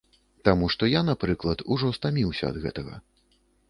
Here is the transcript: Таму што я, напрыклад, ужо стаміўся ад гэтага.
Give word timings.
Таму 0.47 0.69
што 0.75 0.89
я, 0.93 1.03
напрыклад, 1.11 1.63
ужо 1.77 1.95
стаміўся 2.01 2.53
ад 2.53 2.63
гэтага. 2.69 2.93